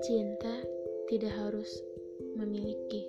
[0.00, 0.64] Cinta
[1.12, 1.68] tidak harus
[2.40, 3.04] memiliki.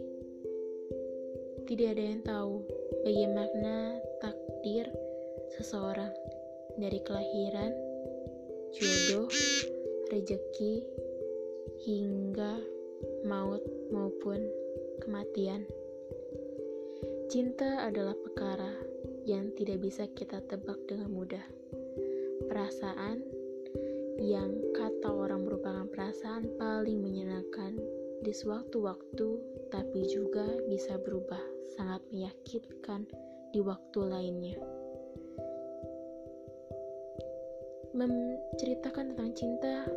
[1.63, 2.68] Tidak ada yang tahu
[3.08, 4.92] bagaimana takdir
[5.55, 6.12] seseorang
[6.76, 7.72] dari kelahiran,
[8.76, 9.32] jodoh,
[10.12, 10.84] rejeki,
[11.88, 12.60] hingga
[13.24, 14.52] maut maupun
[15.00, 15.64] kematian.
[17.32, 18.76] Cinta adalah perkara
[19.23, 21.61] yang tidak bisa kita tebak dengan mudah.
[22.52, 23.23] Perasaan
[24.20, 27.80] yang kata orang merupakan perasaan paling menyenangkan
[28.20, 29.40] di sewaktu-waktu,
[29.72, 31.40] tapi juga bisa berubah
[31.80, 33.08] sangat meyakinkan
[33.55, 34.60] di waktu lainnya.
[37.96, 39.88] Menceritakan tentang cinta,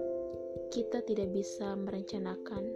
[0.70, 2.70] kita tidak bisa merencanakan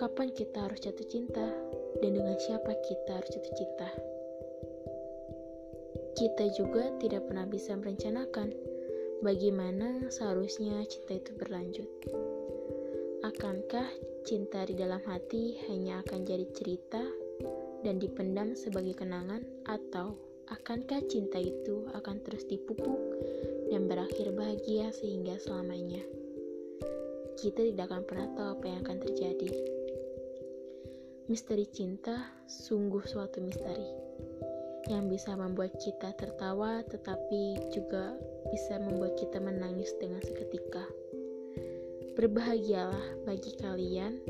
[0.00, 1.44] kapan kita harus jatuh cinta
[2.00, 4.15] dan dengan siapa kita harus jatuh cinta.
[6.16, 8.48] Kita juga tidak pernah bisa merencanakan
[9.20, 11.84] bagaimana seharusnya cinta itu berlanjut.
[13.20, 13.84] Akankah
[14.24, 17.04] cinta di dalam hati hanya akan jadi cerita
[17.84, 20.16] dan dipendam sebagai kenangan atau
[20.48, 22.96] akankah cinta itu akan terus dipupuk
[23.68, 26.00] dan berakhir bahagia sehingga selamanya?
[27.36, 29.52] Kita tidak akan pernah tahu apa yang akan terjadi.
[31.28, 34.05] Misteri cinta sungguh suatu misteri
[34.86, 38.14] yang bisa membuat kita tertawa tetapi juga
[38.50, 40.82] bisa membuat kita menangis dengan seketika.
[42.16, 44.22] Berbahagialah bagi kalian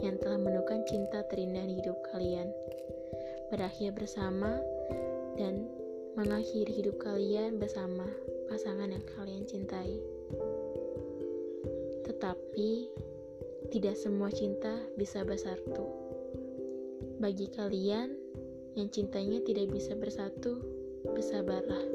[0.00, 2.48] yang telah menemukan cinta terindah di hidup kalian.
[3.52, 4.58] Berakhir bersama
[5.36, 5.68] dan
[6.16, 8.06] mengakhiri hidup kalian bersama
[8.48, 9.98] pasangan yang kalian cintai.
[12.06, 12.70] Tetapi
[13.74, 15.84] tidak semua cinta bisa bersatu.
[17.20, 18.23] Bagi kalian
[18.74, 20.58] yang cintanya tidak bisa bersatu,
[21.06, 21.86] bersabarlah.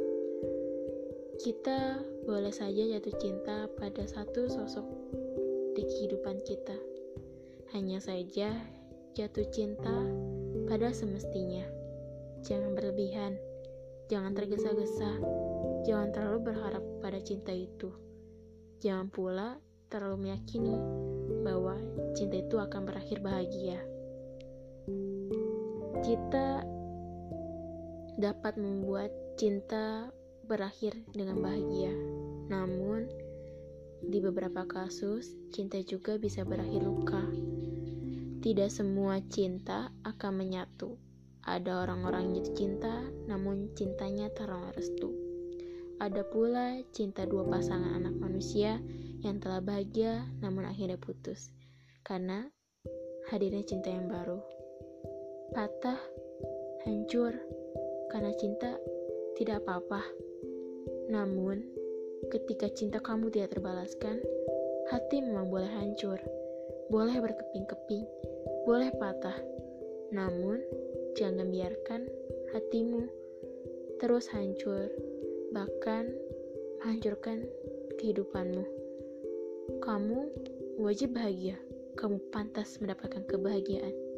[1.39, 4.87] Kita boleh saja jatuh cinta pada satu sosok
[5.75, 6.75] di kehidupan kita.
[7.75, 8.55] Hanya saja
[9.15, 10.07] jatuh cinta
[10.67, 11.67] pada semestinya.
[12.43, 13.35] Jangan berlebihan,
[14.07, 15.19] jangan tergesa-gesa,
[15.83, 17.91] jangan terlalu berharap pada cinta itu.
[18.79, 19.59] Jangan pula
[19.91, 20.79] terlalu meyakini
[21.43, 21.75] bahwa
[22.15, 23.79] cinta itu akan berakhir bahagia
[25.99, 26.63] kita
[28.19, 30.11] dapat membuat cinta
[30.47, 31.93] berakhir dengan bahagia.
[32.51, 33.07] Namun,
[34.03, 37.23] di beberapa kasus, cinta juga bisa berakhir luka.
[38.39, 40.95] Tidak semua cinta akan menyatu.
[41.43, 42.95] Ada orang-orang yang jatuh cinta,
[43.27, 45.09] namun cintanya terlalu restu.
[45.99, 48.79] Ada pula cinta dua pasangan anak manusia
[49.19, 51.51] yang telah bahagia, namun akhirnya putus
[52.09, 52.49] karena
[53.29, 54.41] hadirnya cinta yang baru
[55.49, 55.97] patah,
[56.85, 57.33] hancur,
[58.13, 58.77] karena cinta
[59.37, 60.01] tidak apa-apa.
[61.09, 61.65] Namun,
[62.29, 64.21] ketika cinta kamu tidak terbalaskan,
[64.93, 66.17] hati memang boleh hancur,
[66.93, 68.05] boleh berkeping-keping,
[68.65, 69.37] boleh patah.
[70.13, 70.61] Namun,
[71.17, 72.05] jangan biarkan
[72.53, 73.05] hatimu
[73.99, 74.89] terus hancur,
[75.51, 76.13] bahkan
[76.79, 77.43] menghancurkan
[77.99, 78.63] kehidupanmu.
[79.83, 80.19] Kamu
[80.79, 81.59] wajib bahagia,
[81.99, 84.08] kamu pantas mendapatkan kebahagiaan.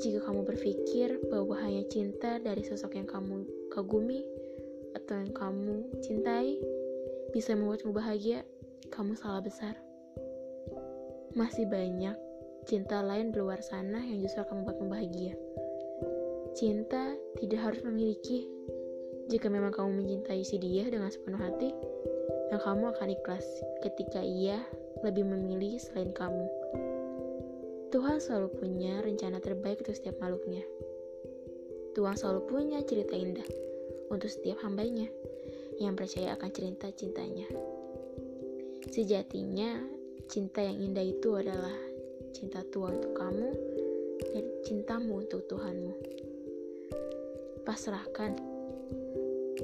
[0.00, 4.24] Jika kamu berpikir bahwa hanya cinta dari sosok yang kamu kagumi
[4.96, 6.56] atau yang kamu cintai
[7.32, 8.44] bisa membuatmu bahagia,
[8.92, 9.76] kamu salah besar.
[11.32, 12.16] Masih banyak
[12.68, 15.34] cinta lain di luar sana yang justru akan membuatmu bahagia.
[16.52, 18.44] Cinta tidak harus memiliki.
[19.32, 21.72] Jika memang kamu mencintai si dia dengan sepenuh hati,
[22.52, 23.46] yang kamu akan ikhlas
[23.80, 24.60] ketika ia
[25.00, 26.61] lebih memilih selain kamu.
[27.92, 30.64] Tuhan selalu punya rencana terbaik untuk setiap makhluknya.
[31.92, 33.44] Tuhan selalu punya cerita indah
[34.08, 35.12] untuk setiap hambanya
[35.76, 37.44] yang percaya akan cerita cintanya.
[38.88, 39.76] Sejatinya,
[40.24, 41.76] cinta yang indah itu adalah
[42.32, 43.48] cinta Tuhan untuk kamu
[44.32, 45.92] dan cintamu untuk Tuhanmu.
[47.68, 48.40] Pasrahkan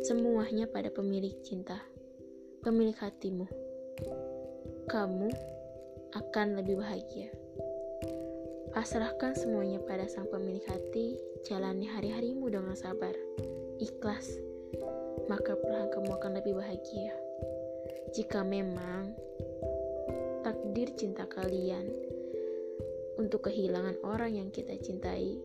[0.04, 1.80] semuanya pada pemilik cinta,
[2.60, 3.48] pemilik hatimu.
[4.84, 5.32] Kamu
[6.12, 7.37] akan lebih bahagia.
[8.78, 13.10] Pasrahkan semuanya pada sang pemilik hati, jalani hari-harimu dengan sabar,
[13.82, 14.38] ikhlas,
[15.26, 17.10] maka perlahan kamu akan lebih bahagia.
[18.14, 19.18] Jika memang
[20.46, 21.90] takdir cinta kalian
[23.18, 25.42] untuk kehilangan orang yang kita cintai,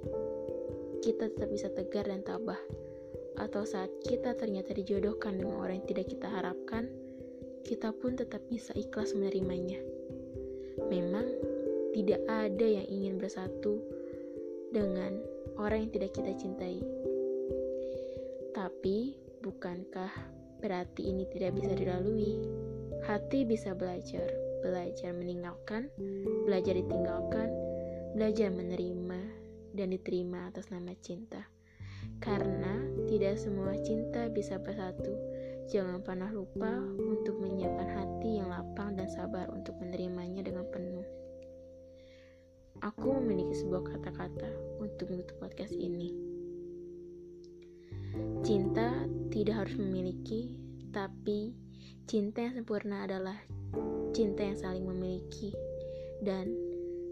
[1.01, 2.62] kita tetap bisa tegar dan tabah.
[3.41, 6.86] Atau saat kita ternyata dijodohkan dengan orang yang tidak kita harapkan,
[7.65, 9.81] kita pun tetap bisa ikhlas menerimanya.
[10.86, 11.52] Memang
[11.94, 13.78] tidak ada yang ingin bersatu
[14.74, 15.22] dengan
[15.62, 16.81] orang yang tidak kita cintai.
[18.54, 19.13] Tapi,
[19.45, 20.10] bukankah
[20.57, 22.42] berarti ini tidak bisa dilalui.
[23.06, 24.25] Hati bisa belajar,
[24.66, 25.94] belajar meninggalkan,
[26.50, 27.51] belajar ditinggalkan,
[28.18, 29.22] belajar menerima,
[29.78, 31.46] dan diterima atas nama cinta.
[32.24, 32.80] Karena
[33.10, 35.12] tidak semua cinta bisa bersatu.
[35.68, 40.52] Jangan pernah lupa untuk menyiapkan hati yang lapang dan sabar untuk menerimanya dengan.
[42.94, 46.13] Aku memiliki sebuah kata-kata untuk menutup podcast ini.
[48.45, 48.94] Cinta
[49.34, 50.62] tidak harus memiliki,
[50.94, 51.57] tapi
[52.06, 53.36] cinta yang sempurna adalah
[54.13, 55.50] cinta yang saling memiliki
[56.22, 56.54] dan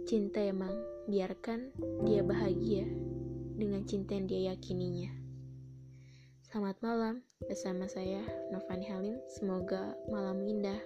[0.06, 1.74] cinta yang membiarkan
[2.06, 2.86] dia bahagia
[3.58, 5.10] dengan cinta yang dia yakininya.
[6.46, 8.22] Selamat malam bersama saya
[8.54, 9.18] Novani Halim.
[9.34, 10.78] Semoga malam indah.